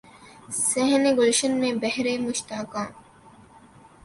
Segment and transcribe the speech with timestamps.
[0.59, 2.85] صحن گلشن میں بہر مشتاقاں